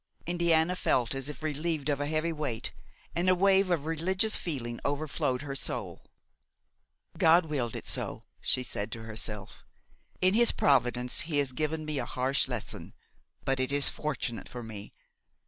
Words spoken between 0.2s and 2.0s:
Indiana felt as if relieved